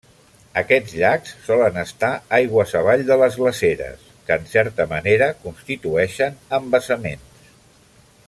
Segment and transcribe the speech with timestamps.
[0.59, 7.47] Aquests llacs solen estar aigües avall de les glaceres, que en certa manera constitueixen embassaments.